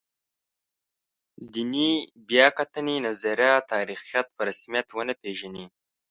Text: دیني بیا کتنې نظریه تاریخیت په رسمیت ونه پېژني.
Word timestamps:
دیني 1.53 1.91
بیا 2.27 2.47
کتنې 2.57 2.95
نظریه 3.07 3.55
تاریخیت 3.71 4.27
په 4.35 4.41
رسمیت 4.49 4.87
ونه 4.91 5.13
پېژني. 5.21 5.65